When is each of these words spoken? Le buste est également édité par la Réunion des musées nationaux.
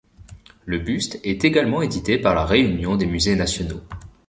Le 0.65 0.79
buste 0.79 1.19
est 1.23 1.45
également 1.45 1.83
édité 1.83 2.17
par 2.17 2.33
la 2.33 2.43
Réunion 2.43 2.95
des 2.95 3.05
musées 3.05 3.35
nationaux. 3.35 3.83